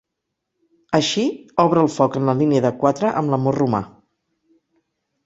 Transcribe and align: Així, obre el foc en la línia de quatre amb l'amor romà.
Així, 0.99 1.25
obre 1.63 1.83
el 1.87 1.89
foc 1.95 2.17
en 2.19 2.25
la 2.29 2.35
línia 2.39 2.63
de 2.67 2.71
quatre 2.85 3.13
amb 3.21 3.35
l'amor 3.35 3.59
romà. 3.63 3.83